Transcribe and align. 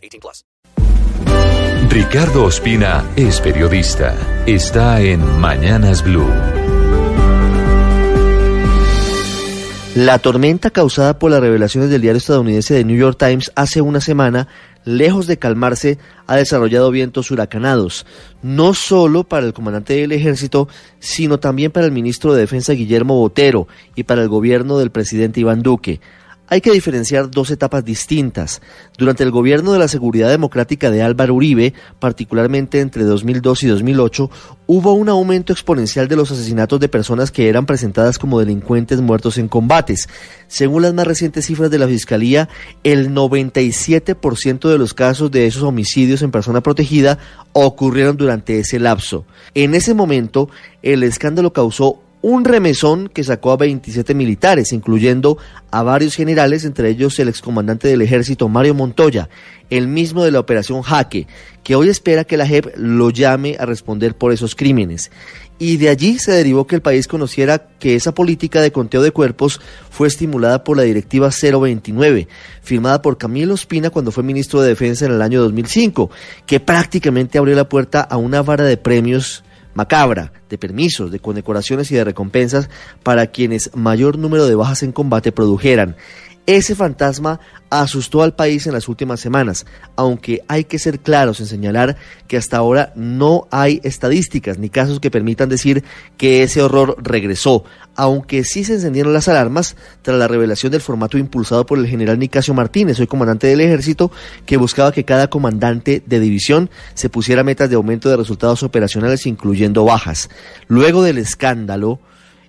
18 0.00 0.20
plus. 0.20 0.44
Ricardo 1.90 2.44
Ospina 2.44 3.04
es 3.16 3.40
periodista. 3.40 4.14
Está 4.46 5.00
en 5.00 5.40
Mañanas 5.40 6.04
Blue. 6.04 6.30
La 9.96 10.20
tormenta 10.20 10.70
causada 10.70 11.18
por 11.18 11.32
las 11.32 11.40
revelaciones 11.40 11.90
del 11.90 12.00
diario 12.00 12.18
estadounidense 12.18 12.76
The 12.76 12.84
New 12.84 12.96
York 12.96 13.18
Times 13.18 13.50
hace 13.56 13.80
una 13.80 14.00
semana, 14.00 14.46
lejos 14.84 15.26
de 15.26 15.40
calmarse, 15.40 15.98
ha 16.28 16.36
desarrollado 16.36 16.92
vientos 16.92 17.32
huracanados, 17.32 18.06
no 18.40 18.72
solo 18.72 19.24
para 19.24 19.46
el 19.46 19.52
comandante 19.52 19.94
del 19.94 20.12
ejército, 20.12 20.68
sino 21.00 21.40
también 21.40 21.72
para 21.72 21.86
el 21.86 21.92
ministro 21.92 22.32
de 22.32 22.42
Defensa 22.42 22.72
Guillermo 22.72 23.16
Botero 23.16 23.66
y 23.96 24.04
para 24.04 24.22
el 24.22 24.28
gobierno 24.28 24.78
del 24.78 24.92
presidente 24.92 25.40
Iván 25.40 25.62
Duque. 25.62 26.00
Hay 26.52 26.60
que 26.60 26.72
diferenciar 26.72 27.30
dos 27.30 27.52
etapas 27.52 27.84
distintas. 27.84 28.60
Durante 28.98 29.22
el 29.22 29.30
gobierno 29.30 29.72
de 29.72 29.78
la 29.78 29.86
Seguridad 29.86 30.28
Democrática 30.30 30.90
de 30.90 31.00
Álvaro 31.00 31.34
Uribe, 31.34 31.74
particularmente 32.00 32.80
entre 32.80 33.04
2002 33.04 33.62
y 33.62 33.68
2008, 33.68 34.30
hubo 34.66 34.92
un 34.94 35.08
aumento 35.08 35.52
exponencial 35.52 36.08
de 36.08 36.16
los 36.16 36.32
asesinatos 36.32 36.80
de 36.80 36.88
personas 36.88 37.30
que 37.30 37.48
eran 37.48 37.66
presentadas 37.66 38.18
como 38.18 38.40
delincuentes 38.40 39.00
muertos 39.00 39.38
en 39.38 39.46
combates. 39.46 40.08
Según 40.48 40.82
las 40.82 40.92
más 40.92 41.06
recientes 41.06 41.46
cifras 41.46 41.70
de 41.70 41.78
la 41.78 41.86
Fiscalía, 41.86 42.48
el 42.82 43.14
97% 43.14 44.68
de 44.68 44.78
los 44.78 44.92
casos 44.92 45.30
de 45.30 45.46
esos 45.46 45.62
homicidios 45.62 46.20
en 46.22 46.32
persona 46.32 46.62
protegida 46.62 47.18
ocurrieron 47.52 48.16
durante 48.16 48.58
ese 48.58 48.80
lapso. 48.80 49.24
En 49.54 49.76
ese 49.76 49.94
momento, 49.94 50.50
el 50.82 51.04
escándalo 51.04 51.52
causó 51.52 52.00
un 52.22 52.44
remesón 52.44 53.08
que 53.08 53.24
sacó 53.24 53.52
a 53.52 53.56
27 53.56 54.14
militares, 54.14 54.72
incluyendo 54.72 55.38
a 55.70 55.82
varios 55.82 56.14
generales, 56.14 56.64
entre 56.64 56.90
ellos 56.90 57.18
el 57.18 57.28
excomandante 57.28 57.88
del 57.88 58.02
ejército 58.02 58.48
Mario 58.48 58.74
Montoya, 58.74 59.28
el 59.70 59.88
mismo 59.88 60.24
de 60.24 60.30
la 60.30 60.40
operación 60.40 60.82
Jaque, 60.82 61.26
que 61.62 61.76
hoy 61.76 61.88
espera 61.88 62.24
que 62.24 62.36
la 62.36 62.46
JEP 62.46 62.76
lo 62.76 63.10
llame 63.10 63.56
a 63.58 63.64
responder 63.64 64.14
por 64.14 64.32
esos 64.32 64.54
crímenes. 64.54 65.10
Y 65.58 65.76
de 65.76 65.90
allí 65.90 66.18
se 66.18 66.32
derivó 66.32 66.66
que 66.66 66.74
el 66.74 66.82
país 66.82 67.06
conociera 67.06 67.68
que 67.78 67.94
esa 67.94 68.12
política 68.12 68.62
de 68.62 68.72
conteo 68.72 69.02
de 69.02 69.10
cuerpos 69.10 69.60
fue 69.90 70.08
estimulada 70.08 70.64
por 70.64 70.76
la 70.76 70.84
Directiva 70.84 71.30
029, 71.30 72.28
firmada 72.62 73.02
por 73.02 73.18
Camilo 73.18 73.54
Espina 73.54 73.90
cuando 73.90 74.10
fue 74.10 74.22
ministro 74.22 74.62
de 74.62 74.68
Defensa 74.68 75.04
en 75.04 75.12
el 75.12 75.22
año 75.22 75.42
2005, 75.42 76.10
que 76.46 76.60
prácticamente 76.60 77.38
abrió 77.38 77.54
la 77.54 77.68
puerta 77.68 78.00
a 78.00 78.16
una 78.16 78.42
vara 78.42 78.64
de 78.64 78.78
premios 78.78 79.44
macabra 79.74 80.32
de 80.48 80.58
permisos, 80.58 81.10
de 81.10 81.20
condecoraciones 81.20 81.90
y 81.90 81.94
de 81.94 82.04
recompensas 82.04 82.68
para 83.02 83.28
quienes 83.28 83.74
mayor 83.74 84.18
número 84.18 84.46
de 84.46 84.54
bajas 84.54 84.82
en 84.82 84.92
combate 84.92 85.32
produjeran. 85.32 85.96
Ese 86.50 86.74
fantasma 86.74 87.38
asustó 87.70 88.24
al 88.24 88.34
país 88.34 88.66
en 88.66 88.72
las 88.72 88.88
últimas 88.88 89.20
semanas, 89.20 89.66
aunque 89.94 90.42
hay 90.48 90.64
que 90.64 90.80
ser 90.80 90.98
claros 90.98 91.38
en 91.38 91.46
señalar 91.46 91.96
que 92.26 92.36
hasta 92.36 92.56
ahora 92.56 92.92
no 92.96 93.46
hay 93.52 93.80
estadísticas 93.84 94.58
ni 94.58 94.68
casos 94.68 94.98
que 94.98 95.12
permitan 95.12 95.48
decir 95.48 95.84
que 96.16 96.42
ese 96.42 96.60
horror 96.60 96.96
regresó, 96.98 97.62
aunque 97.94 98.42
sí 98.42 98.64
se 98.64 98.74
encendieron 98.74 99.12
las 99.12 99.28
alarmas 99.28 99.76
tras 100.02 100.18
la 100.18 100.26
revelación 100.26 100.72
del 100.72 100.80
formato 100.80 101.18
impulsado 101.18 101.64
por 101.66 101.78
el 101.78 101.86
general 101.86 102.18
Nicasio 102.18 102.52
Martínez, 102.52 102.98
hoy 102.98 103.06
comandante 103.06 103.46
del 103.46 103.60
ejército, 103.60 104.10
que 104.44 104.56
buscaba 104.56 104.90
que 104.90 105.04
cada 105.04 105.30
comandante 105.30 106.02
de 106.04 106.18
división 106.18 106.68
se 106.94 107.10
pusiera 107.10 107.44
metas 107.44 107.70
de 107.70 107.76
aumento 107.76 108.08
de 108.08 108.16
resultados 108.16 108.64
operacionales, 108.64 109.24
incluyendo 109.24 109.84
bajas. 109.84 110.28
Luego 110.66 111.04
del 111.04 111.18
escándalo, 111.18 112.00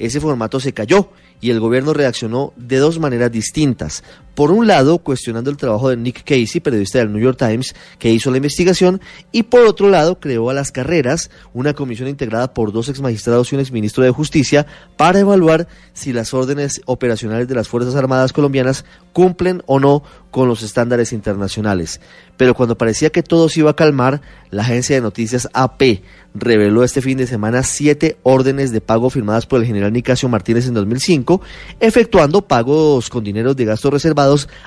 ese 0.00 0.18
formato 0.18 0.58
se 0.58 0.72
cayó 0.72 1.10
y 1.40 1.50
el 1.50 1.60
gobierno 1.60 1.92
reaccionó 1.92 2.52
de 2.56 2.78
dos 2.78 2.98
maneras 2.98 3.30
distintas. 3.30 4.02
Por 4.34 4.50
un 4.50 4.66
lado, 4.66 4.98
cuestionando 4.98 5.50
el 5.50 5.56
trabajo 5.56 5.88
de 5.88 5.96
Nick 5.96 6.24
Casey, 6.24 6.60
periodista 6.60 6.98
del 6.98 7.12
New 7.12 7.22
York 7.22 7.38
Times, 7.38 7.74
que 7.98 8.10
hizo 8.10 8.30
la 8.30 8.38
investigación, 8.38 9.00
y 9.30 9.44
por 9.44 9.66
otro 9.66 9.88
lado, 9.88 10.18
creó 10.18 10.50
a 10.50 10.54
las 10.54 10.72
carreras 10.72 11.30
una 11.52 11.74
comisión 11.74 12.08
integrada 12.08 12.52
por 12.52 12.72
dos 12.72 12.88
exmagistrados 12.88 13.52
y 13.52 13.54
un 13.54 13.60
exministro 13.60 14.02
de 14.02 14.10
Justicia 14.10 14.66
para 14.96 15.20
evaluar 15.20 15.68
si 15.92 16.12
las 16.12 16.34
órdenes 16.34 16.80
operacionales 16.86 17.46
de 17.46 17.54
las 17.54 17.68
Fuerzas 17.68 17.94
Armadas 17.94 18.32
colombianas 18.32 18.84
cumplen 19.12 19.62
o 19.66 19.78
no 19.78 20.02
con 20.32 20.48
los 20.48 20.62
estándares 20.62 21.12
internacionales. 21.12 22.00
Pero 22.36 22.54
cuando 22.54 22.76
parecía 22.76 23.10
que 23.10 23.22
todo 23.22 23.48
se 23.48 23.60
iba 23.60 23.70
a 23.70 23.76
calmar, 23.76 24.20
la 24.50 24.62
agencia 24.62 24.96
de 24.96 25.02
noticias 25.02 25.48
AP 25.52 26.02
reveló 26.34 26.82
este 26.82 27.00
fin 27.00 27.16
de 27.16 27.28
semana 27.28 27.62
siete 27.62 28.18
órdenes 28.24 28.72
de 28.72 28.80
pago 28.80 29.10
firmadas 29.10 29.46
por 29.46 29.60
el 29.60 29.66
general 29.66 29.92
Nicasio 29.92 30.28
Martínez 30.28 30.66
en 30.66 30.74
2005, 30.74 31.40
efectuando 31.78 32.42
pagos 32.42 33.08
con 33.08 33.22
dineros 33.22 33.54
de 33.54 33.64
gastos 33.64 33.92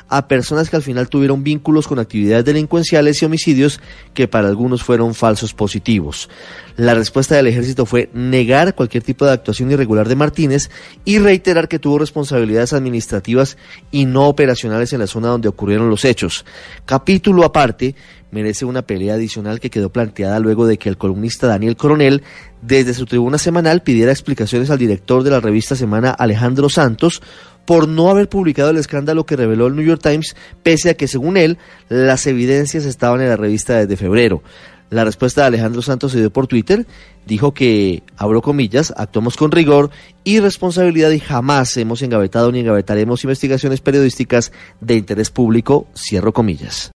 a 0.07 0.27
personas 0.27 0.69
que 0.69 0.75
al 0.75 0.83
final 0.83 1.09
tuvieron 1.09 1.43
vínculos 1.43 1.87
con 1.87 1.99
actividades 1.99 2.45
delincuenciales 2.45 3.21
y 3.21 3.25
homicidios 3.25 3.79
que 4.13 4.27
para 4.27 4.47
algunos 4.47 4.83
fueron 4.83 5.13
falsos 5.13 5.53
positivos. 5.53 6.29
La 6.75 6.93
respuesta 6.93 7.35
del 7.35 7.47
ejército 7.47 7.85
fue 7.85 8.09
negar 8.13 8.75
cualquier 8.75 9.03
tipo 9.03 9.25
de 9.25 9.31
actuación 9.31 9.71
irregular 9.71 10.07
de 10.07 10.15
Martínez 10.15 10.69
y 11.05 11.19
reiterar 11.19 11.67
que 11.67 11.79
tuvo 11.79 11.99
responsabilidades 11.99 12.73
administrativas 12.73 13.57
y 13.91 14.05
no 14.05 14.27
operacionales 14.27 14.93
en 14.93 14.99
la 14.99 15.07
zona 15.07 15.29
donde 15.29 15.49
ocurrieron 15.49 15.89
los 15.89 16.05
hechos. 16.05 16.45
Capítulo 16.85 17.43
aparte, 17.43 17.95
merece 18.31 18.65
una 18.65 18.81
pelea 18.81 19.15
adicional 19.15 19.59
que 19.59 19.69
quedó 19.69 19.91
planteada 19.91 20.39
luego 20.39 20.67
de 20.67 20.77
que 20.77 20.89
el 20.89 20.97
columnista 20.97 21.47
Daniel 21.47 21.77
Coronel 21.77 22.23
desde 22.61 22.93
su 22.93 23.05
tribuna 23.05 23.37
semanal 23.37 23.81
pidiera 23.81 24.11
explicaciones 24.11 24.69
al 24.69 24.77
director 24.77 25.23
de 25.23 25.31
la 25.31 25.39
revista 25.39 25.75
Semana 25.75 26.11
Alejandro 26.11 26.69
Santos 26.69 27.21
por 27.67 27.89
no 27.89 28.09
haber 28.09 28.29
publicado 28.29 28.69
el 28.69 28.77
escándalo 28.77 29.25
que 29.25 29.35
reveló 29.35 29.67
el 29.67 29.75
New 29.75 29.85
York 29.85 30.01
Times, 30.01 30.37
pese 30.63 30.89
a 30.89 30.93
que 30.93 31.09
según 31.09 31.35
él 31.35 31.57
las 31.89 32.25
evidencias 32.25 32.85
estaban 32.85 33.19
en 33.19 33.27
la 33.27 33.35
revista 33.35 33.75
desde 33.75 33.97
febrero. 33.97 34.41
La 34.89 35.03
respuesta 35.03 35.41
de 35.41 35.47
Alejandro 35.47 35.81
Santos 35.81 36.13
se 36.13 36.19
dio 36.19 36.31
por 36.31 36.47
Twitter, 36.47 36.87
dijo 37.25 37.53
que, 37.53 38.03
abro 38.15 38.41
comillas, 38.41 38.93
actuamos 38.95 39.35
con 39.35 39.51
rigor 39.51 39.91
y 40.23 40.39
responsabilidad 40.39 41.11
y 41.11 41.19
jamás 41.19 41.75
hemos 41.75 42.01
engavetado 42.01 42.53
ni 42.53 42.61
engavetaremos 42.61 43.25
investigaciones 43.25 43.81
periodísticas 43.81 44.53
de 44.79 44.95
interés 44.95 45.29
público, 45.29 45.87
cierro 45.93 46.31
comillas. 46.31 46.93